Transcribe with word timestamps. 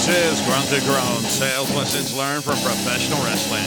This 0.00 0.40
is 0.40 0.46
Grunt 0.46 0.66
to 0.70 0.80
Groan 0.86 1.20
Sales 1.28 1.70
Lessons 1.76 2.16
Learned 2.16 2.42
from 2.42 2.56
Professional 2.64 3.22
Wrestling. 3.22 3.60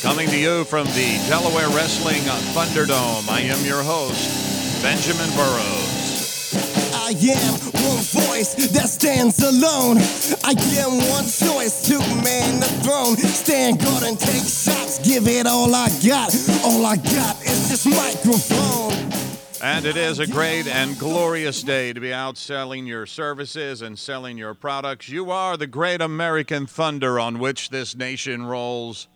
Coming 0.00 0.26
to 0.30 0.38
you 0.38 0.64
from 0.64 0.86
the 0.86 1.20
Delaware 1.28 1.68
Wrestling 1.68 2.22
Thunderdome, 2.56 3.28
I 3.28 3.40
am 3.40 3.62
your 3.62 3.82
host, 3.82 4.82
Benjamin 4.82 5.28
Burrows. 5.36 6.56
I 6.94 7.10
am 7.28 7.52
one 7.84 8.00
voice 8.24 8.54
that 8.72 8.88
stands 8.88 9.42
alone. 9.42 9.98
I 10.44 10.56
am 10.80 10.96
one 11.12 11.28
choice 11.28 11.82
to 11.88 11.98
man 12.24 12.60
the 12.60 12.72
throne. 12.80 13.18
Stand 13.18 13.84
guard 13.84 14.04
and 14.04 14.18
take 14.18 14.48
shots. 14.48 14.98
Give 15.04 15.28
it 15.28 15.46
all 15.46 15.74
I 15.74 15.90
got. 16.00 16.34
All 16.64 16.86
I 16.86 16.96
got 16.96 17.36
is 17.42 17.68
this 17.68 17.84
microphone. 17.84 19.21
And 19.62 19.86
it 19.86 19.96
is 19.96 20.18
a 20.18 20.26
great 20.26 20.66
and 20.66 20.98
glorious 20.98 21.62
day 21.62 21.92
to 21.92 22.00
be 22.00 22.12
out 22.12 22.36
selling 22.36 22.84
your 22.84 23.06
services 23.06 23.80
and 23.80 23.96
selling 23.96 24.36
your 24.36 24.54
products. 24.54 25.08
You 25.08 25.30
are 25.30 25.56
the 25.56 25.68
great 25.68 26.00
American 26.00 26.66
thunder 26.66 27.20
on 27.20 27.38
which 27.38 27.70
this 27.70 27.94
nation 27.94 28.44
rolls 28.44 29.06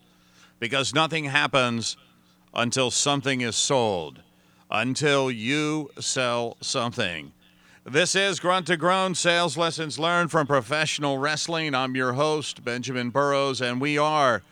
because 0.57 0.95
nothing 0.95 1.25
happens 1.25 1.97
until 2.53 2.91
something 2.91 3.41
is 3.41 3.57
sold, 3.57 4.21
until 4.71 5.29
you 5.29 5.89
sell 5.99 6.55
something. 6.61 7.33
This 7.83 8.15
is 8.15 8.39
Grunt 8.39 8.67
to 8.67 8.77
Groan 8.77 9.15
Sales 9.15 9.57
Lessons 9.57 9.99
Learned 9.99 10.31
from 10.31 10.47
Professional 10.47 11.17
Wrestling. 11.17 11.75
I'm 11.75 11.93
your 11.93 12.13
host, 12.13 12.63
Benjamin 12.63 13.09
Burrows, 13.09 13.59
and 13.59 13.81
we 13.81 13.97
are 13.97 14.43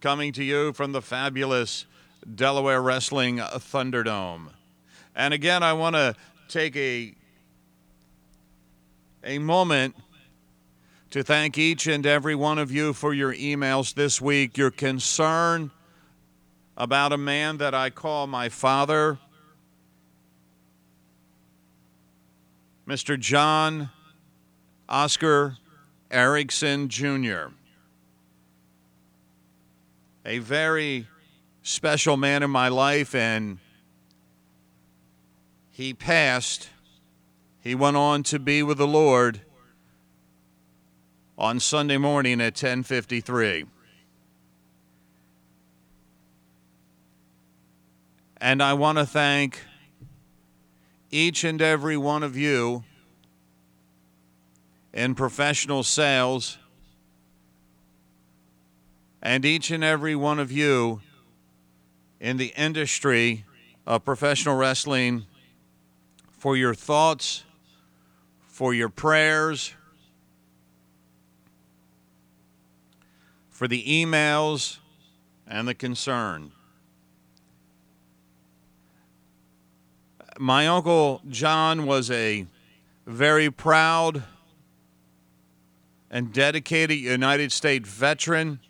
coming 0.00 0.32
to 0.32 0.42
you 0.42 0.72
from 0.72 0.90
the 0.90 1.00
fabulous 1.00 1.86
Delaware 2.34 2.82
Wrestling 2.82 3.36
Thunderdome. 3.38 4.48
And 5.14 5.32
again, 5.32 5.62
I 5.62 5.72
want 5.72 5.96
to 5.96 6.14
take 6.48 6.76
a 6.76 7.14
a 9.22 9.38
moment 9.38 9.94
to 11.10 11.22
thank 11.22 11.56
each 11.56 11.86
and 11.86 12.04
every 12.04 12.34
one 12.34 12.58
of 12.58 12.70
you 12.70 12.92
for 12.92 13.14
your 13.14 13.32
emails 13.34 13.94
this 13.94 14.20
week, 14.20 14.58
your 14.58 14.70
concern 14.70 15.70
about 16.76 17.12
a 17.12 17.16
man 17.16 17.58
that 17.58 17.72
I 17.74 17.90
call 17.90 18.26
my 18.26 18.48
father, 18.48 19.18
Mr. 22.86 23.18
John 23.18 23.90
Oscar 24.88 25.56
Erickson 26.10 26.88
Jr. 26.88 27.46
A 30.26 30.38
very 30.38 31.06
special 31.62 32.16
man 32.16 32.42
in 32.42 32.50
my 32.50 32.68
life 32.68 33.14
and 33.14 33.58
he 35.74 35.92
passed. 35.92 36.68
He 37.60 37.74
went 37.74 37.96
on 37.96 38.22
to 38.24 38.38
be 38.38 38.62
with 38.62 38.78
the 38.78 38.86
Lord 38.86 39.40
on 41.36 41.58
Sunday 41.58 41.96
morning 41.96 42.40
at 42.40 42.54
10:53. 42.54 43.66
And 48.36 48.62
I 48.62 48.72
want 48.74 48.98
to 48.98 49.06
thank 49.06 49.62
each 51.10 51.42
and 51.42 51.60
every 51.60 51.96
one 51.96 52.22
of 52.22 52.36
you 52.36 52.84
in 54.92 55.16
professional 55.16 55.82
sales 55.82 56.56
and 59.20 59.44
each 59.44 59.72
and 59.72 59.82
every 59.82 60.14
one 60.14 60.38
of 60.38 60.52
you 60.52 61.00
in 62.20 62.36
the 62.36 62.52
industry 62.56 63.44
of 63.84 64.04
professional 64.04 64.54
wrestling 64.54 65.26
for 66.44 66.58
your 66.58 66.74
thoughts, 66.74 67.42
for 68.42 68.74
your 68.74 68.90
prayers, 68.90 69.72
for 73.48 73.66
the 73.66 73.82
emails 73.84 74.76
and 75.46 75.66
the 75.66 75.74
concern. 75.74 76.52
My 80.38 80.66
uncle 80.66 81.22
John 81.30 81.86
was 81.86 82.10
a 82.10 82.44
very 83.06 83.50
proud 83.50 84.22
and 86.10 86.30
dedicated 86.30 86.98
United 86.98 87.52
States 87.52 87.88
veteran. 87.88 88.60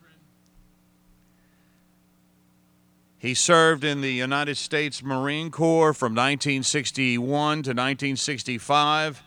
He 3.25 3.33
served 3.33 3.85
in 3.85 4.03
the 4.03 4.13
United 4.13 4.59
States 4.59 5.03
Marine 5.03 5.51
Corps 5.51 5.95
from 5.95 6.13
1961 6.13 7.23
to 7.23 7.71
1965, 7.71 9.23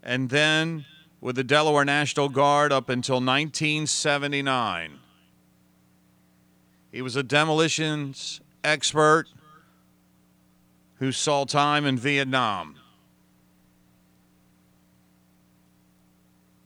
and 0.00 0.30
then 0.30 0.84
with 1.20 1.34
the 1.34 1.42
Delaware 1.42 1.84
National 1.84 2.28
Guard 2.28 2.70
up 2.70 2.88
until 2.88 3.16
1979. 3.16 5.00
He 6.92 7.02
was 7.02 7.16
a 7.16 7.24
demolitions 7.24 8.40
expert 8.62 9.26
who 11.00 11.10
saw 11.10 11.46
time 11.46 11.86
in 11.86 11.98
Vietnam. 11.98 12.76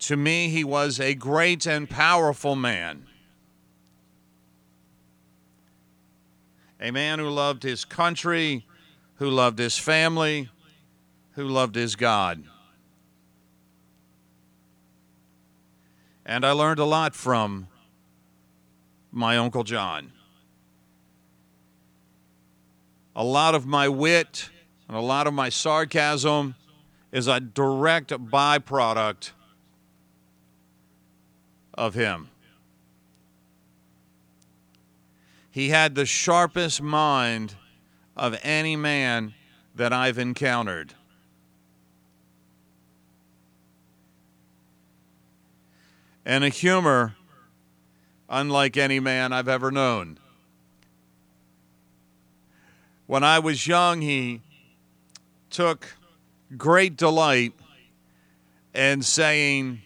To 0.00 0.16
me, 0.18 0.50
he 0.50 0.62
was 0.62 1.00
a 1.00 1.14
great 1.14 1.64
and 1.64 1.88
powerful 1.88 2.54
man. 2.54 3.06
A 6.80 6.90
man 6.90 7.18
who 7.18 7.28
loved 7.28 7.62
his 7.62 7.84
country, 7.84 8.64
who 9.16 9.28
loved 9.30 9.58
his 9.58 9.76
family, 9.76 10.48
who 11.32 11.48
loved 11.48 11.74
his 11.74 11.96
God. 11.96 12.44
And 16.24 16.44
I 16.44 16.52
learned 16.52 16.78
a 16.78 16.84
lot 16.84 17.14
from 17.14 17.68
my 19.10 19.36
Uncle 19.38 19.64
John. 19.64 20.12
A 23.16 23.24
lot 23.24 23.54
of 23.54 23.66
my 23.66 23.88
wit 23.88 24.50
and 24.86 24.96
a 24.96 25.00
lot 25.00 25.26
of 25.26 25.34
my 25.34 25.48
sarcasm 25.48 26.54
is 27.10 27.26
a 27.26 27.40
direct 27.40 28.10
byproduct 28.10 29.30
of 31.74 31.94
him. 31.94 32.28
He 35.50 35.70
had 35.70 35.94
the 35.94 36.06
sharpest 36.06 36.82
mind 36.82 37.54
of 38.16 38.38
any 38.42 38.76
man 38.76 39.34
that 39.74 39.92
I've 39.92 40.18
encountered. 40.18 40.94
And 46.24 46.44
a 46.44 46.48
humor 46.48 47.16
unlike 48.28 48.76
any 48.76 49.00
man 49.00 49.32
I've 49.32 49.48
ever 49.48 49.70
known. 49.70 50.18
When 53.06 53.24
I 53.24 53.38
was 53.38 53.66
young, 53.66 54.02
he 54.02 54.42
took 55.48 55.96
great 56.56 56.96
delight 56.96 57.54
in 58.74 59.02
saying, 59.02 59.80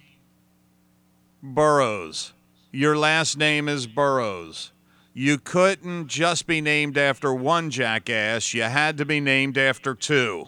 Burrows. 1.42 2.32
Your 2.72 2.96
last 2.96 3.36
name 3.36 3.68
is 3.68 3.86
Burrows. 3.86 4.72
You 5.14 5.38
couldn't 5.38 6.08
just 6.08 6.46
be 6.46 6.60
named 6.62 6.96
after 6.96 7.34
one 7.34 7.70
jackass, 7.70 8.54
you 8.54 8.62
had 8.62 8.96
to 8.98 9.04
be 9.04 9.20
named 9.20 9.58
after 9.58 9.94
two. 9.94 10.46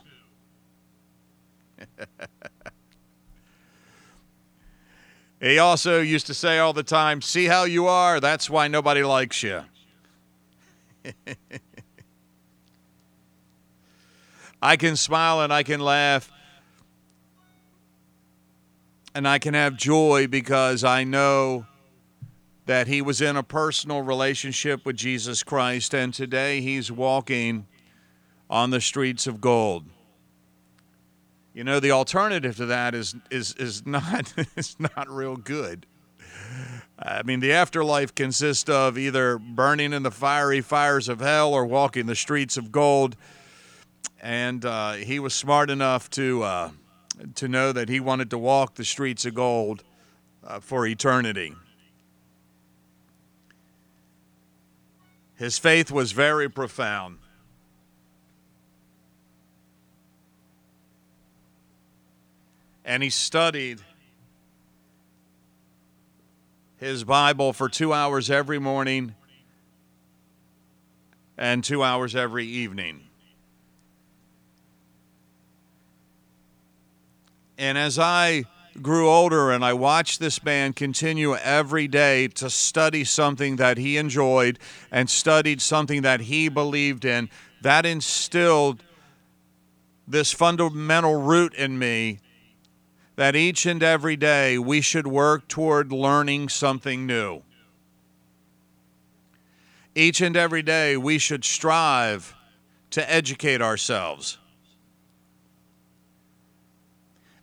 he 5.41 5.58
also 5.58 6.00
used 6.00 6.26
to 6.28 6.34
say 6.34 6.58
all 6.58 6.72
the 6.72 6.82
time, 6.82 7.20
See 7.20 7.44
how 7.44 7.64
you 7.64 7.86
are? 7.86 8.20
That's 8.20 8.48
why 8.48 8.69
nobody 8.69 9.03
likes 9.03 9.42
you. 9.42 9.64
I 14.62 14.76
can 14.76 14.97
smile 14.97 15.42
and 15.42 15.53
I 15.53 15.62
can 15.62 15.80
laugh 15.80 16.32
and 19.15 19.28
I 19.28 19.39
can 19.39 19.53
have 19.53 19.77
joy 19.77 20.27
because 20.27 20.83
I 20.83 21.04
know 21.04 21.66
that 22.66 22.87
he 22.87 23.03
was 23.03 23.21
in 23.21 23.37
a 23.37 23.43
personal 23.43 24.03
relationship 24.03 24.87
with 24.87 24.97
Jesus 24.97 25.43
Christ, 25.43 25.95
and 25.95 26.15
today 26.15 26.61
he's 26.61 26.91
walking 26.91 27.66
on 28.49 28.71
the 28.71 28.81
streets 28.81 29.27
of 29.27 29.41
gold. 29.41 29.84
You 31.53 31.63
know, 31.63 31.78
the 31.78 31.93
alternative 31.93 32.57
to 32.57 32.66
that 32.66 32.95
is 32.95 33.15
is 33.31 33.55
is 33.55 33.87
not 33.87 34.33
is 34.57 34.77
not 34.78 35.09
real 35.09 35.37
good. 35.37 35.87
I 36.99 37.22
mean, 37.22 37.41
the 37.41 37.53
afterlife 37.53 38.15
consists 38.15 38.69
of 38.69 38.97
either 38.97 39.39
burning 39.39 39.93
in 39.93 40.03
the 40.03 40.11
fiery 40.11 40.61
fires 40.61 41.09
of 41.09 41.21
hell 41.21 41.53
or 41.53 41.66
walking 41.66 42.07
the 42.07 42.15
streets 42.15 42.57
of 42.57 42.71
gold. 42.71 43.16
And 44.22 44.65
uh, 44.65 44.93
he 44.93 45.19
was 45.19 45.34
smart 45.34 45.71
enough 45.71 46.09
to 46.11 46.43
uh, 46.43 46.71
to 47.37 47.49
know 47.49 47.72
that 47.72 47.89
he 47.89 48.01
wanted 48.01 48.31
to 48.31 48.39
walk 48.39 48.75
the 48.75 48.84
streets 48.84 49.25
of 49.25 49.34
gold 49.34 49.83
uh, 50.47 50.61
for 50.61 50.87
eternity. 50.87 51.55
His 55.44 55.58
faith 55.58 55.91
was 55.91 56.12
very 56.12 56.48
profound. 56.48 57.18
And 62.82 63.02
he 63.02 63.10
studied 63.10 63.82
his 66.78 67.04
Bible 67.04 67.52
for 67.52 67.68
two 67.68 67.92
hours 67.92 68.30
every 68.30 68.58
morning 68.58 69.14
and 71.36 71.62
two 71.62 71.82
hours 71.82 72.16
every 72.16 72.46
evening. 72.46 73.02
And 77.58 77.76
as 77.76 77.98
I 77.98 78.46
grew 78.82 79.09
older 79.09 79.50
and 79.50 79.65
I 79.65 79.72
watched 79.72 80.21
this 80.21 80.42
man 80.44 80.72
continue 80.72 81.34
every 81.36 81.88
day 81.88 82.28
to 82.28 82.50
study 82.50 83.04
something 83.04 83.56
that 83.56 83.78
he 83.78 83.97
enjoyed 83.97 84.59
and 84.91 85.09
studied 85.09 85.60
something 85.60 86.03
that 86.03 86.21
he 86.21 86.48
believed 86.48 87.04
in, 87.04 87.30
that 87.62 87.86
instilled 87.86 88.82
this 90.06 90.32
fundamental 90.32 91.21
root 91.21 91.54
in 91.54 91.78
me 91.78 92.18
that 93.16 93.36
each 93.36 93.65
and 93.65 93.82
every 93.82 94.16
day 94.16 94.59
we 94.59 94.80
should 94.80 95.06
work 95.06 95.47
toward 95.48 95.92
learning 95.92 96.48
something 96.48 97.06
new. 97.06 97.42
Each 99.94 100.20
and 100.20 100.36
every 100.36 100.62
day 100.62 100.97
we 100.97 101.18
should 101.18 101.44
strive 101.44 102.34
to 102.91 103.10
educate 103.10 103.62
ourselves. 103.62 104.38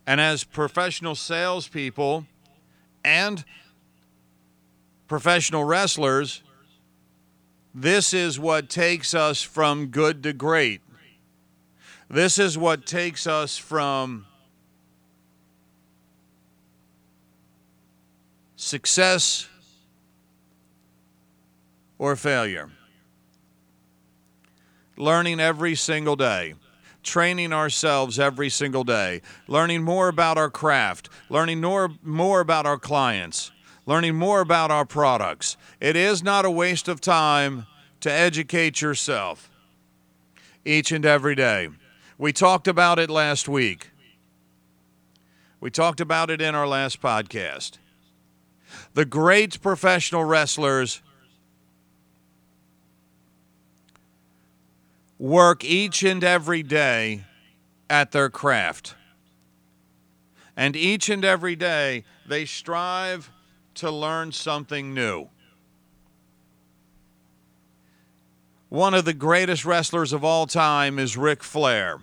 And 0.06 0.20
as 0.20 0.44
professional 0.44 1.16
salespeople 1.16 2.26
and 3.04 3.44
professional 5.08 5.64
wrestlers, 5.64 6.42
this 7.74 8.14
is 8.14 8.40
what 8.40 8.70
takes 8.70 9.14
us 9.14 9.42
from 9.42 9.88
good 9.88 10.24
to 10.24 10.34
great. 10.34 10.82
This 12.10 12.38
is 12.38 12.58
what 12.58 12.86
takes 12.86 13.26
us 13.26 13.58
from 13.58 14.26
success 18.58 19.48
or 21.98 22.16
failure. 22.16 22.70
Learning 24.98 25.40
every 25.40 25.76
single 25.76 26.16
day, 26.16 26.56
training 27.04 27.54
ourselves 27.54 28.20
every 28.20 28.50
single 28.50 28.84
day, 28.84 29.22
learning 29.48 29.84
more 29.84 30.08
about 30.08 30.38
our 30.38 30.50
craft, 30.50 31.10
learning 31.30 31.62
more, 31.62 31.90
more 32.04 32.40
about 32.40 32.66
our 32.66 32.78
clients, 32.78 33.52
learning 33.86 34.16
more 34.16 34.42
about 34.42 34.72
our 34.72 34.86
products. 34.86 35.58
It 35.80 35.96
is 35.96 36.24
not 36.24 36.46
a 36.46 36.52
waste 36.52 36.88
of 36.88 37.02
time 37.02 37.66
to 38.02 38.12
educate 38.12 38.82
yourself 38.82 39.50
each 40.66 40.92
and 40.92 41.06
every 41.06 41.36
day. 41.36 41.70
We 42.18 42.34
talked 42.34 42.68
about 42.68 43.00
it 43.00 43.10
last 43.10 43.50
week. 43.50 43.90
We 45.60 45.70
talked 45.72 46.02
about 46.02 46.30
it 46.30 46.42
in 46.42 46.56
our 46.56 46.68
last 46.68 47.02
podcast. 47.02 47.78
The 48.94 49.06
great 49.06 49.62
professional 49.62 50.24
wrestlers 50.24 51.02
work 55.22 55.64
each 55.64 56.02
and 56.02 56.24
every 56.24 56.64
day 56.64 57.24
at 57.88 58.12
their 58.12 58.28
craft. 58.28 58.96
And 60.58 60.76
each 60.76 61.10
and 61.10 61.24
every 61.24 61.56
day 61.56 62.06
they 62.28 62.46
strive 62.46 63.30
to 63.76 63.92
learn 63.92 64.32
something 64.32 64.96
new. 64.96 65.30
One 68.70 68.96
of 68.96 69.06
the 69.06 69.14
greatest 69.14 69.64
wrestlers 69.64 70.12
of 70.12 70.24
all 70.24 70.48
time 70.48 70.98
is 70.98 71.16
Ric 71.16 71.44
Flair 71.44 72.00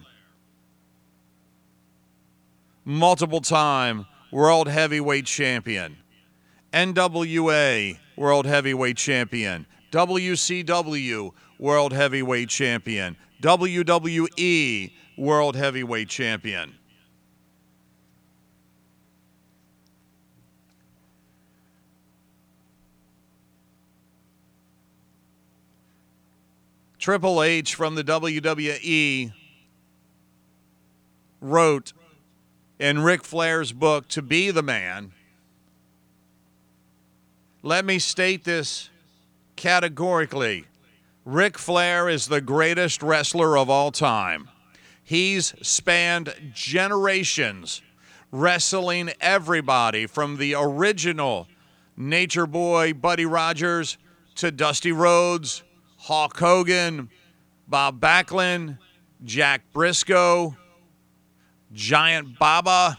multiple 2.84 3.42
time 3.42 4.06
world 4.32 4.66
heavyweight 4.66 5.26
champion, 5.26 5.98
NWA 6.72 7.98
world 8.16 8.46
heavyweight 8.46 8.96
champion, 8.96 9.66
WCW 9.90 11.32
world 11.58 11.92
heavyweight 11.92 12.48
champion, 12.48 13.16
WWE 13.42 14.92
world 15.16 15.56
heavyweight 15.56 16.08
champion. 16.08 16.74
Triple 26.98 27.42
H 27.42 27.74
from 27.74 27.94
the 27.94 28.04
WWE 28.04 29.32
wrote 31.40 31.92
in 32.78 32.98
Ric 33.00 33.24
Flair's 33.24 33.72
book, 33.72 34.08
To 34.08 34.20
Be 34.20 34.50
the 34.50 34.62
Man. 34.62 35.12
Let 37.62 37.84
me 37.84 37.98
state 37.98 38.44
this 38.44 38.90
categorically 39.58 40.64
Ric 41.24 41.58
Flair 41.58 42.08
is 42.08 42.28
the 42.28 42.40
greatest 42.40 43.02
wrestler 43.02 43.58
of 43.58 43.68
all 43.68 43.90
time. 43.90 44.48
He's 45.02 45.52
spanned 45.62 46.32
generations 46.54 47.82
wrestling 48.30 49.10
everybody 49.20 50.06
from 50.06 50.36
the 50.36 50.54
original 50.54 51.48
Nature 51.96 52.46
Boy 52.46 52.92
Buddy 52.94 53.26
Rogers 53.26 53.98
to 54.36 54.52
Dusty 54.52 54.92
Rhodes, 54.92 55.64
Hulk 55.98 56.38
Hogan, 56.38 57.10
Bob 57.66 57.98
Backlund, 58.00 58.78
Jack 59.24 59.62
Briscoe, 59.72 60.56
Giant 61.72 62.38
Baba, 62.38 62.96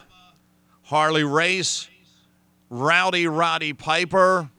Harley 0.83 1.23
Race, 1.23 1.87
Rowdy 2.69 3.27
Roddy 3.27 3.71
Piper, 3.71 4.49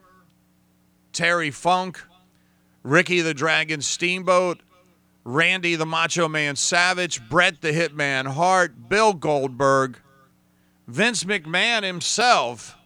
Terry 1.13 1.51
Funk, 1.51 2.03
Ricky 2.83 3.21
the 3.21 3.35
Dragon 3.35 3.83
Steamboat, 3.83 4.61
Randy 5.25 5.77
the 5.77 5.87
Macho 5.87 6.29
Man 6.29 6.57
Savage, 6.57 7.29
Bret 7.29 7.61
the 7.61 7.73
Hitman 7.73 8.27
Hart, 8.27 8.89
Bill 8.89 9.13
Goldberg, 9.13 9.99
Vince 10.87 11.25
McMahon 11.25 11.83
himself, 11.83 12.77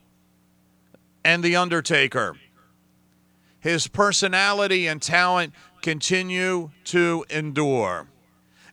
and 1.25 1.43
The 1.43 1.57
Undertaker. 1.57 2.37
His 3.61 3.87
personality 3.87 4.87
and 4.87 5.01
talent 5.01 5.55
continue 5.81 6.71
to 6.85 7.25
endure. 7.31 8.09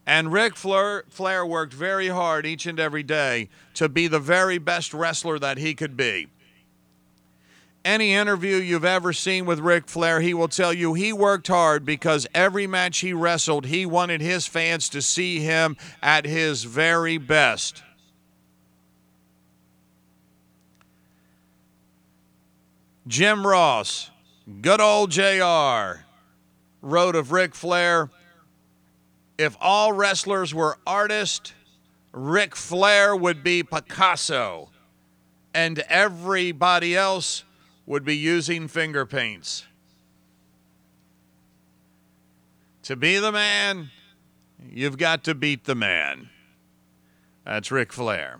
And 0.05 0.33
Ric 0.33 0.57
Flair, 0.57 1.05
Flair 1.07 1.45
worked 1.45 1.73
very 1.73 2.09
hard 2.09 2.45
each 2.45 2.65
and 2.65 2.79
every 2.79 3.03
day 3.03 3.47
to 3.75 3.87
be 3.87 4.07
the 4.07 4.19
very 4.19 4.57
best 4.57 4.93
wrestler 4.93 5.39
that 5.39 5.57
he 5.57 5.73
could 5.75 5.95
be. 5.95 6.27
Any 7.83 8.13
interview 8.13 8.57
you've 8.57 8.85
ever 8.85 9.11
seen 9.11 9.45
with 9.45 9.59
Ric 9.59 9.87
Flair, 9.87 10.21
he 10.21 10.35
will 10.35 10.47
tell 10.47 10.71
you 10.71 10.93
he 10.93 11.11
worked 11.11 11.47
hard 11.47 11.83
because 11.83 12.27
every 12.33 12.67
match 12.67 12.99
he 12.99 13.11
wrestled, 13.11 13.65
he 13.65 13.87
wanted 13.87 14.21
his 14.21 14.45
fans 14.45 14.87
to 14.89 15.01
see 15.01 15.39
him 15.39 15.75
at 16.01 16.25
his 16.25 16.63
very 16.63 17.17
best. 17.17 17.81
Jim 23.07 23.47
Ross, 23.47 24.11
good 24.61 24.79
old 24.79 25.09
JR, 25.09 26.05
wrote 26.83 27.15
of 27.15 27.31
Ric 27.31 27.55
Flair 27.55 28.11
if 29.39 29.57
all 29.59 29.91
wrestlers 29.91 30.53
were 30.53 30.77
artists, 30.85 31.53
Ric 32.11 32.55
Flair 32.55 33.15
would 33.15 33.43
be 33.43 33.63
Picasso, 33.63 34.69
and 35.51 35.79
everybody 35.89 36.95
else 36.95 37.43
would 37.91 38.05
be 38.05 38.15
using 38.15 38.69
finger 38.69 39.05
paints. 39.05 39.65
To 42.83 42.95
be 42.95 43.17
the 43.17 43.33
man, 43.33 43.89
you've 44.71 44.97
got 44.97 45.25
to 45.25 45.35
beat 45.35 45.65
the 45.65 45.75
man. 45.75 46.29
That's 47.43 47.69
Ric 47.69 47.91
Flair. 47.91 48.39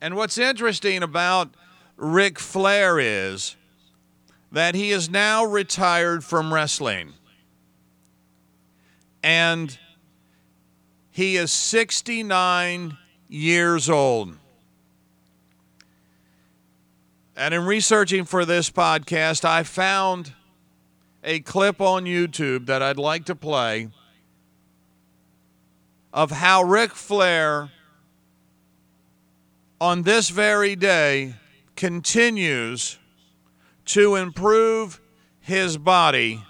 And 0.00 0.14
what's 0.14 0.38
interesting 0.38 1.02
about 1.02 1.52
Ric 1.96 2.38
Flair 2.38 3.00
is 3.00 3.56
that 4.52 4.76
he 4.76 4.92
is 4.92 5.10
now 5.10 5.44
retired 5.44 6.22
from 6.22 6.54
wrestling 6.54 7.14
and 9.24 9.76
he 11.10 11.36
is 11.36 11.50
69 11.50 12.96
years 13.28 13.90
old. 13.90 14.36
And 17.36 17.54
in 17.54 17.64
researching 17.64 18.24
for 18.24 18.44
this 18.44 18.70
podcast, 18.70 19.44
I 19.44 19.62
found 19.62 20.34
a 21.22 21.40
clip 21.40 21.80
on 21.80 22.04
YouTube 22.04 22.66
that 22.66 22.82
I'd 22.82 22.98
like 22.98 23.26
to 23.26 23.34
play 23.34 23.88
of 26.12 26.30
how 26.30 26.62
Ric 26.62 26.92
Flair, 26.92 27.70
on 29.80 30.02
this 30.02 30.28
very 30.28 30.74
day, 30.74 31.34
continues 31.76 32.98
to 33.86 34.16
improve 34.16 35.00
his 35.40 35.78
body 35.78 36.42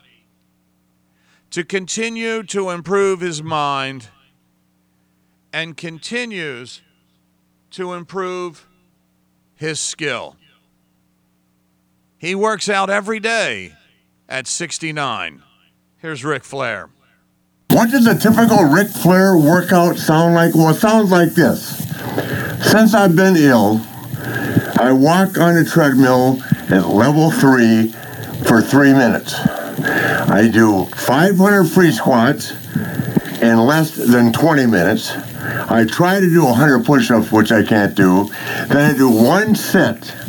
to 1.51 1.65
continue 1.65 2.43
to 2.45 2.71
improve 2.71 3.21
his 3.21 3.43
mind 3.43 4.09
and 5.53 5.77
continues 5.77 6.81
to 7.71 7.93
improve 7.93 8.69
his 9.57 9.81
skill. 9.81 10.37
He 12.21 12.35
works 12.35 12.69
out 12.69 12.91
every 12.91 13.19
day 13.19 13.73
at 14.29 14.47
69. 14.47 15.43
Here's 15.97 16.23
Ric 16.23 16.45
Flair. 16.45 16.91
What 17.71 17.91
does 17.91 18.07
a 18.07 18.15
typical 18.15 18.65
Ric 18.65 18.89
Flair 18.89 19.39
workout 19.39 19.97
sound 19.97 20.35
like? 20.35 20.55
Well, 20.55 20.69
it 20.69 20.75
sounds 20.75 21.11
like 21.11 21.31
this. 21.31 21.79
Since 22.71 22.93
I've 22.93 23.17
been 23.17 23.37
ill, 23.37 23.81
I 24.79 24.93
walk 24.93 25.39
on 25.39 25.57
a 25.57 25.65
treadmill 25.65 26.43
at 26.69 26.89
level 26.89 27.31
three 27.31 27.89
for 28.47 28.61
three 28.61 28.93
minutes. 28.93 29.33
I 29.35 30.47
do 30.53 30.85
500 30.85 31.65
free 31.65 31.91
squats 31.91 32.51
in 33.41 33.61
less 33.61 33.93
than 33.93 34.31
20 34.31 34.67
minutes. 34.67 35.13
I 35.71 35.87
try 35.89 36.21
to 36.21 36.29
do 36.29 36.45
100 36.45 36.85
push-ups, 36.85 37.33
which 37.33 37.51
I 37.51 37.63
can't 37.63 37.95
do. 37.95 38.29
Then 38.69 38.95
I 38.95 38.95
do 38.95 39.09
one 39.09 39.55
set 39.55 40.20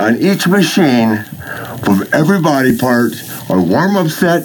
on 0.00 0.16
each 0.16 0.48
machine 0.48 1.22
from 1.84 2.06
every 2.12 2.40
body 2.40 2.76
part, 2.76 3.12
a 3.50 3.60
warm-up 3.60 4.08
set, 4.08 4.42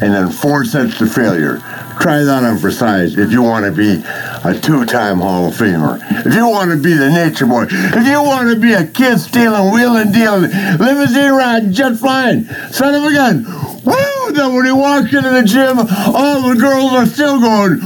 and 0.00 0.14
then 0.14 0.30
four 0.30 0.64
sets 0.64 0.98
to 0.98 1.06
failure. 1.06 1.58
Try 2.00 2.22
that 2.22 2.44
on 2.44 2.58
for 2.58 2.70
size 2.70 3.18
if 3.18 3.32
you 3.32 3.42
want 3.42 3.64
to 3.64 3.72
be 3.72 4.02
a 4.44 4.58
two-time 4.58 5.18
Hall 5.18 5.48
of 5.48 5.54
Famer. 5.54 5.98
If 6.24 6.34
you 6.34 6.48
want 6.48 6.70
to 6.70 6.76
be 6.76 6.94
the 6.94 7.10
nature 7.10 7.46
boy. 7.46 7.66
If 7.68 8.06
you 8.06 8.22
want 8.22 8.48
to 8.50 8.58
be 8.58 8.72
a 8.72 8.86
kid 8.86 9.18
stealing, 9.18 9.72
wheeling, 9.72 10.12
dealing, 10.12 10.50
limousine 10.78 11.32
ride, 11.32 11.72
jet 11.72 11.96
flying, 11.96 12.44
son 12.70 12.94
of 12.94 13.04
a 13.04 13.12
gun. 13.12 13.44
Woo! 13.84 14.32
Then 14.32 14.54
when 14.54 14.64
he 14.64 14.72
walks 14.72 15.12
into 15.12 15.30
the 15.30 15.42
gym, 15.44 15.78
all 15.78 16.48
the 16.48 16.56
girls 16.58 16.92
are 16.92 17.06
still 17.06 17.40
going, 17.40 17.80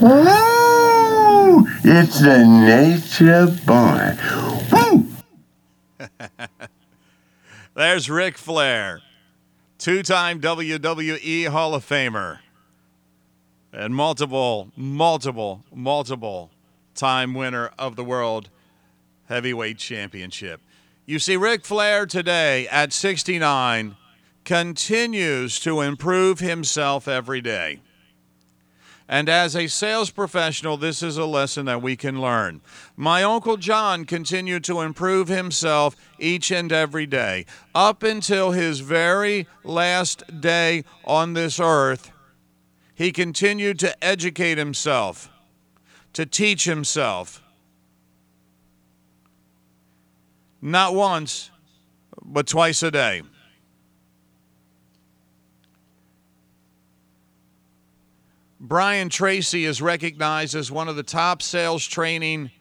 Woo! 0.00 1.66
It's 1.84 2.20
the 2.20 2.44
nature 2.46 3.46
boy. 3.66 4.16
Woo! 4.72 5.06
There's 7.92 8.08
Ric 8.08 8.38
Flair, 8.38 9.02
two 9.76 10.02
time 10.02 10.40
WWE 10.40 11.48
Hall 11.48 11.74
of 11.74 11.86
Famer, 11.86 12.38
and 13.70 13.94
multiple, 13.94 14.72
multiple, 14.74 15.62
multiple 15.74 16.50
time 16.94 17.34
winner 17.34 17.70
of 17.78 17.96
the 17.96 18.02
World 18.02 18.48
Heavyweight 19.26 19.76
Championship. 19.76 20.62
You 21.04 21.18
see, 21.18 21.36
Ric 21.36 21.66
Flair 21.66 22.06
today 22.06 22.66
at 22.68 22.94
69 22.94 23.96
continues 24.46 25.60
to 25.60 25.82
improve 25.82 26.38
himself 26.38 27.06
every 27.06 27.42
day. 27.42 27.82
And 29.12 29.28
as 29.28 29.54
a 29.54 29.66
sales 29.66 30.10
professional, 30.10 30.78
this 30.78 31.02
is 31.02 31.18
a 31.18 31.26
lesson 31.26 31.66
that 31.66 31.82
we 31.82 31.96
can 31.96 32.22
learn. 32.22 32.62
My 32.96 33.22
Uncle 33.22 33.58
John 33.58 34.06
continued 34.06 34.64
to 34.64 34.80
improve 34.80 35.28
himself 35.28 35.94
each 36.18 36.50
and 36.50 36.72
every 36.72 37.04
day. 37.04 37.44
Up 37.74 38.02
until 38.02 38.52
his 38.52 38.80
very 38.80 39.46
last 39.64 40.40
day 40.40 40.84
on 41.04 41.34
this 41.34 41.60
earth, 41.60 42.10
he 42.94 43.12
continued 43.12 43.78
to 43.80 44.02
educate 44.02 44.56
himself, 44.56 45.28
to 46.14 46.24
teach 46.24 46.64
himself. 46.64 47.42
Not 50.62 50.94
once, 50.94 51.50
but 52.24 52.46
twice 52.46 52.82
a 52.82 52.90
day. 52.90 53.20
Brian 58.64 59.08
Tracy 59.08 59.64
is 59.64 59.82
recognized 59.82 60.54
as 60.54 60.70
one 60.70 60.86
of 60.86 60.94
the 60.94 61.02
top 61.02 61.42
sales 61.42 61.84
training 61.84 62.52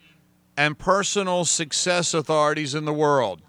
and 0.57 0.77
personal 0.77 1.45
success 1.45 2.15
authorities 2.15 2.73
in 2.73 2.85
the 2.85 2.93
world. 2.93 3.43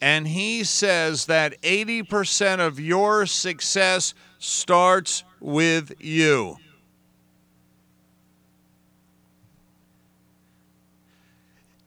And 0.00 0.28
he 0.28 0.62
says 0.62 1.26
that 1.26 1.60
80% 1.62 2.60
of 2.60 2.78
your 2.78 3.26
success 3.26 4.14
starts 4.38 5.24
with 5.40 5.92
you. 5.98 6.56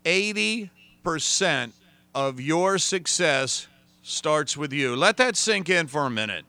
Eighty 0.05 0.69
percent 1.01 1.73
of 2.13 2.41
your 2.41 2.77
success 2.77 3.67
starts 4.01 4.57
with 4.57 4.73
you. 4.73 4.97
Let 4.97 5.15
that 5.15 5.37
sink 5.37 5.69
in 5.69 5.87
for 5.87 6.05
a 6.05 6.09
minute. 6.09 6.43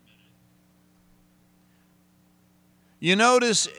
You 3.04 3.16
notice 3.16 3.66
uh, 3.66 3.70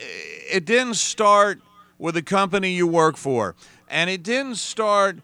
it 0.52 0.66
didn't 0.66 0.98
start 0.98 1.60
with 1.98 2.14
the 2.14 2.22
company 2.22 2.74
you 2.74 2.86
work 2.86 3.18
for, 3.18 3.56
and 3.90 4.08
it 4.08 4.22
didn't 4.22 4.58
start 4.58 5.18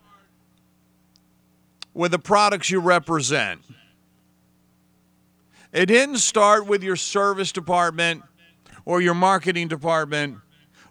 with 1.93 2.09
the 2.09 2.17
products 2.17 2.71
you 2.71 2.79
represent. 2.79 3.61
It 5.71 5.85
didn't 5.85 6.17
start 6.17 6.65
with 6.65 6.81
your 6.81 6.95
service 6.95 7.51
department 7.51 8.23
or 8.85 9.01
your 9.01 9.13
marketing 9.13 9.67
department 9.67 10.39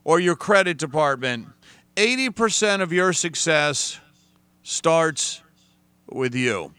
or 0.05 0.21
your 0.21 0.37
credit 0.37 0.79
department. 0.79 1.49
80% 1.97 2.81
of 2.81 2.93
your 2.93 3.13
success 3.13 3.99
starts 4.63 5.43
with 6.09 6.37
you. 6.37 6.73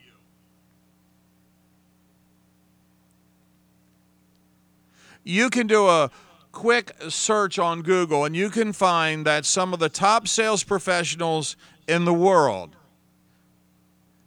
You 5.24 5.50
can 5.50 5.68
do 5.68 5.88
a 5.88 6.10
quick 6.52 6.94
search 7.10 7.60
on 7.60 7.82
Google 7.82 8.26
and 8.26 8.36
you 8.36 8.50
can 8.50 8.74
find 8.74 9.26
that 9.26 9.46
some 9.46 9.74
of 9.74 9.80
the 9.80 9.90
top 9.90 10.28
sales 10.28 10.64
professionals 10.64 11.56
in 11.88 12.06
the 12.06 12.14
world 12.14 12.76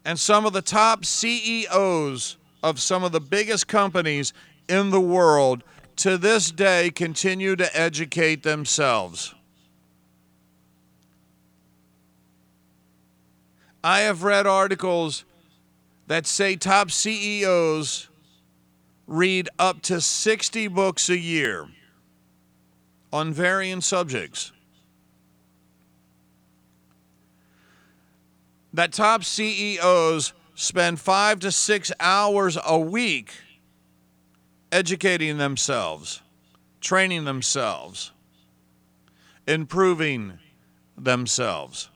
and 0.04 0.18
some 0.18 0.46
of 0.46 0.52
the 0.52 0.62
top 0.62 1.04
CEOs 1.04 2.36
of 2.62 2.80
some 2.80 3.04
of 3.04 3.12
the 3.12 3.20
biggest 3.20 3.68
companies 3.68 4.32
in 4.68 4.90
the 4.90 5.00
world 5.00 5.62
to 5.96 6.18
this 6.18 6.50
day 6.50 6.90
continue 6.90 7.56
to 7.56 7.78
educate 7.78 8.42
themselves. 8.42 9.34
I 13.82 14.00
have 14.00 14.22
read 14.22 14.46
articles 14.46 15.24
that 16.06 16.26
say 16.26 16.56
top 16.56 16.90
CEOs 16.90 18.08
read 19.06 19.48
up 19.58 19.82
to 19.82 20.00
60 20.00 20.68
books 20.68 21.08
a 21.08 21.18
year 21.18 21.68
on 23.12 23.32
varying 23.32 23.80
subjects. 23.80 24.52
That 28.72 28.92
top 28.92 29.22
CEOs 29.22 30.32
spend 30.54 30.98
five 31.00 31.38
to 31.40 31.52
six 31.52 31.92
hours 32.00 32.58
a 32.64 32.78
week 32.78 33.32
educating 34.72 35.38
themselves, 35.38 36.22
training 36.80 37.24
themselves, 37.24 38.10
improving 39.46 40.38
themselves. 40.96 41.88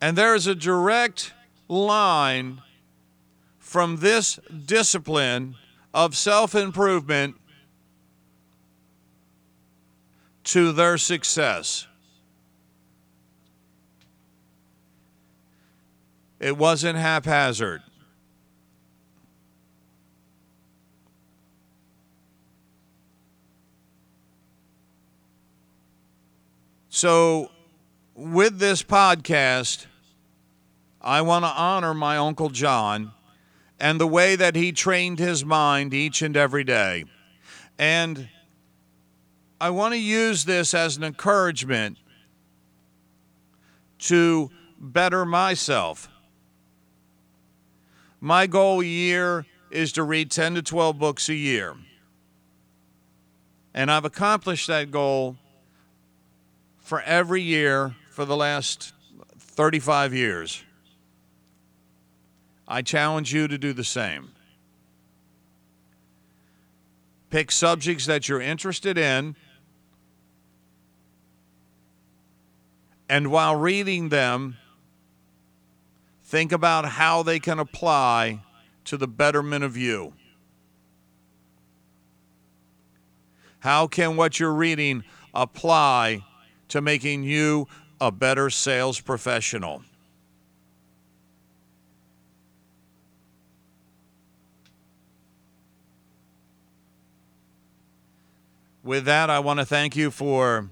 And 0.00 0.16
there 0.16 0.34
is 0.34 0.46
a 0.46 0.54
direct 0.54 1.32
line 1.68 2.62
from 3.58 3.96
this 3.96 4.38
discipline 4.64 5.56
of 5.94 6.16
self 6.16 6.54
improvement 6.54 7.36
to 10.44 10.72
their 10.72 10.98
success. 10.98 11.86
It 16.38 16.56
wasn't 16.56 16.98
haphazard. 16.98 17.82
So, 26.90 27.50
with 28.16 28.58
this 28.58 28.82
podcast, 28.82 29.84
I 31.02 31.20
want 31.20 31.44
to 31.44 31.50
honor 31.50 31.92
my 31.92 32.16
Uncle 32.16 32.48
John 32.48 33.12
and 33.78 34.00
the 34.00 34.06
way 34.06 34.36
that 34.36 34.56
he 34.56 34.72
trained 34.72 35.18
his 35.18 35.44
mind 35.44 35.92
each 35.92 36.22
and 36.22 36.34
every 36.34 36.64
day. 36.64 37.04
And 37.78 38.28
I 39.60 39.68
want 39.68 39.92
to 39.92 40.00
use 40.00 40.46
this 40.46 40.72
as 40.72 40.96
an 40.96 41.04
encouragement 41.04 41.98
to 43.98 44.50
better 44.78 45.26
myself. 45.26 46.08
My 48.18 48.46
goal 48.46 48.82
year 48.82 49.44
is 49.70 49.92
to 49.92 50.02
read 50.02 50.30
10 50.30 50.54
to 50.54 50.62
12 50.62 50.98
books 50.98 51.28
a 51.28 51.34
year. 51.34 51.76
And 53.74 53.90
I've 53.90 54.06
accomplished 54.06 54.68
that 54.68 54.90
goal 54.90 55.36
for 56.78 57.02
every 57.02 57.42
year 57.42 57.94
for 58.16 58.24
the 58.24 58.34
last 58.34 58.94
35 59.38 60.14
years. 60.14 60.64
I 62.66 62.80
challenge 62.80 63.34
you 63.34 63.46
to 63.46 63.58
do 63.58 63.74
the 63.74 63.84
same. 63.84 64.30
Pick 67.28 67.52
subjects 67.52 68.06
that 68.06 68.26
you're 68.26 68.40
interested 68.40 68.96
in 68.96 69.36
And 73.06 73.30
while 73.30 73.54
reading 73.54 74.08
them, 74.08 74.56
think 76.24 76.52
about 76.52 76.86
how 76.86 77.22
they 77.22 77.38
can 77.38 77.58
apply 77.58 78.42
to 78.86 78.96
the 78.96 79.06
betterment 79.06 79.62
of 79.62 79.76
you. 79.76 80.14
How 83.58 83.86
can 83.86 84.16
what 84.16 84.40
you're 84.40 84.54
reading 84.54 85.04
apply 85.34 86.24
to 86.68 86.80
making 86.80 87.22
you 87.22 87.68
a 88.00 88.10
better 88.10 88.50
sales 88.50 89.00
professional? 89.00 89.82
With 98.82 99.04
that, 99.06 99.30
I 99.30 99.40
want 99.40 99.58
to 99.58 99.66
thank 99.66 99.96
you 99.96 100.12
for 100.12 100.70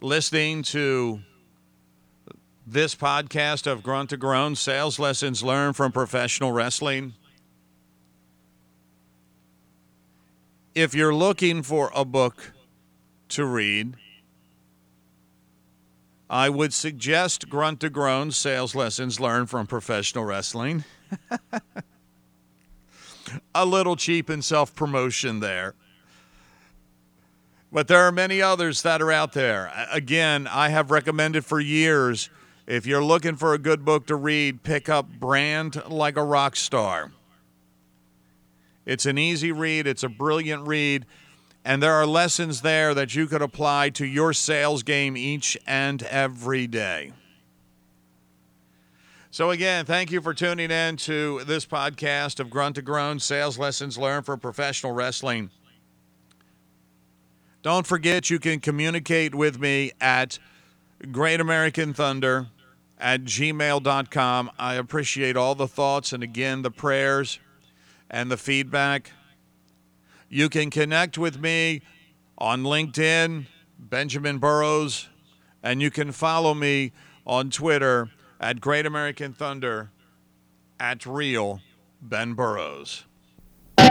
listening 0.00 0.62
to 0.62 1.20
this 2.66 2.94
podcast 2.94 3.66
of 3.66 3.82
Grunt 3.82 4.10
to 4.10 4.16
Groan 4.16 4.56
Sales 4.56 4.98
Lessons 4.98 5.42
Learned 5.42 5.76
from 5.76 5.92
Professional 5.92 6.52
Wrestling. 6.52 7.12
If 10.74 10.94
you're 10.94 11.14
looking 11.14 11.62
for 11.62 11.90
a 11.94 12.04
book 12.04 12.52
to 13.30 13.44
read, 13.44 13.96
I 16.30 16.48
would 16.48 16.72
suggest 16.72 17.48
Grunt 17.48 17.80
to 17.80 17.90
Groan 17.90 18.30
Sales 18.30 18.76
Lessons 18.76 19.18
Learned 19.18 19.50
from 19.50 19.66
Professional 19.66 20.24
Wrestling. 20.24 20.84
a 23.54 23.66
little 23.66 23.96
cheap 23.96 24.30
in 24.30 24.40
self 24.40 24.72
promotion 24.76 25.40
there. 25.40 25.74
But 27.72 27.88
there 27.88 28.06
are 28.06 28.12
many 28.12 28.40
others 28.40 28.82
that 28.82 29.02
are 29.02 29.10
out 29.10 29.32
there. 29.32 29.72
Again, 29.90 30.46
I 30.46 30.68
have 30.68 30.92
recommended 30.92 31.44
for 31.44 31.58
years 31.58 32.30
if 32.64 32.86
you're 32.86 33.02
looking 33.02 33.34
for 33.34 33.52
a 33.52 33.58
good 33.58 33.84
book 33.84 34.06
to 34.06 34.14
read, 34.14 34.62
pick 34.62 34.88
up 34.88 35.08
Brand 35.08 35.82
Like 35.88 36.16
a 36.16 36.22
Rock 36.22 36.54
Star. 36.54 37.10
It's 38.86 39.04
an 39.04 39.18
easy 39.18 39.50
read, 39.50 39.88
it's 39.88 40.04
a 40.04 40.08
brilliant 40.08 40.68
read, 40.68 41.06
and 41.64 41.82
there 41.82 41.94
are 41.94 42.06
lessons 42.06 42.62
there 42.62 42.94
that 42.94 43.14
you 43.14 43.26
could 43.26 43.42
apply 43.42 43.90
to 43.90 44.06
your 44.06 44.32
sales 44.32 44.82
game 44.82 45.16
each 45.16 45.58
and 45.66 46.02
every 46.04 46.66
day. 46.66 47.12
So, 49.32 49.50
again, 49.50 49.84
thank 49.84 50.10
you 50.10 50.20
for 50.20 50.34
tuning 50.34 50.72
in 50.72 50.96
to 50.98 51.44
this 51.44 51.64
podcast 51.64 52.40
of 52.40 52.50
Grunt 52.50 52.74
to 52.74 52.82
Groan 52.82 53.20
Sales 53.20 53.58
Lessons 53.58 53.96
Learned 53.96 54.26
for 54.26 54.36
Professional 54.36 54.92
Wrestling. 54.92 55.50
Don't 57.62 57.86
forget 57.86 58.30
you 58.30 58.38
can 58.38 58.58
communicate 58.58 59.34
with 59.34 59.60
me 59.60 59.92
at 60.00 60.38
Great 61.12 61.40
American 61.40 61.92
Thunder 61.92 62.48
at 62.98 63.22
gmail.com. 63.24 64.50
I 64.58 64.74
appreciate 64.74 65.36
all 65.36 65.54
the 65.54 65.68
thoughts 65.68 66.12
and 66.12 66.22
again 66.22 66.62
the 66.62 66.70
prayers 66.70 67.38
and 68.10 68.30
the 68.30 68.36
feedback. 68.36 69.12
You 70.32 70.48
can 70.48 70.70
connect 70.70 71.18
with 71.18 71.40
me 71.40 71.82
on 72.38 72.62
LinkedIn, 72.62 73.46
Benjamin 73.80 74.38
Burrows, 74.38 75.08
and 75.60 75.82
you 75.82 75.90
can 75.90 76.12
follow 76.12 76.54
me 76.54 76.92
on 77.26 77.50
Twitter 77.50 78.10
at 78.40 78.60
Great 78.60 78.86
American 78.86 79.32
Thunder 79.32 79.90
at 80.78 81.04
Real 81.04 81.60
Ben 82.00 82.34
Burrows. 82.34 83.06
Again, 83.76 83.90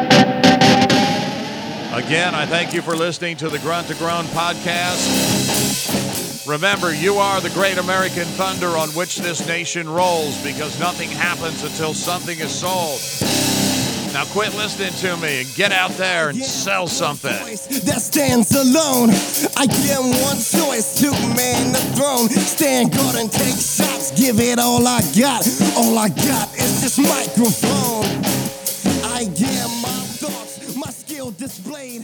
I 2.33 2.45
thank 2.45 2.73
you 2.73 2.81
for 2.81 2.95
listening 2.95 3.35
to 3.37 3.49
the 3.49 3.59
Grunt 3.59 3.87
to 3.87 3.95
Groan 3.95 4.23
podcast. 4.27 6.47
Remember, 6.47 6.93
you 6.93 7.15
are 7.15 7.41
the 7.41 7.49
great 7.49 7.77
American 7.77 8.23
thunder 8.23 8.77
on 8.77 8.87
which 8.91 9.17
this 9.17 9.45
nation 9.45 9.89
rolls 9.89 10.41
because 10.41 10.79
nothing 10.79 11.09
happens 11.09 11.63
until 11.63 11.93
something 11.93 12.39
is 12.39 12.51
sold. 12.51 13.01
Now 14.13 14.25
quit 14.25 14.55
listening 14.55 14.93
to 15.05 15.17
me 15.17 15.41
and 15.41 15.55
get 15.55 15.71
out 15.71 15.91
there 15.91 16.29
and 16.29 16.43
sell 16.43 16.87
something. 16.87 17.31
That 17.31 18.01
stands 18.01 18.51
alone. 18.51 19.09
I 19.55 19.67
get 19.67 19.99
one 19.99 20.37
choice 20.37 20.99
to 21.01 21.11
man 21.35 21.71
the 21.71 21.79
throne. 21.95 22.27
Stand 22.29 22.91
guard 22.91 23.15
and 23.15 23.31
take 23.31 23.55
shots. 23.55 24.11
Give 24.19 24.39
it 24.39 24.57
all 24.57 24.85
I 24.87 25.01
got. 25.17 25.45
All 25.77 25.97
I 25.97 26.09
got 26.09 26.53
is 26.55 26.81
this 26.81 26.97
microphone. 26.97 28.05
I 29.13 29.25
get 29.25 29.67
my 29.81 30.01
thoughts, 30.17 30.75
my 30.75 30.89
skill 30.89 31.31
displayed. 31.31 32.03